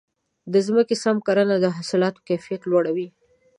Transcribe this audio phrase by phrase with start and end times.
[0.53, 3.07] د ځمکې سم کرنه د حاصلاتو کیفیت لوړوي.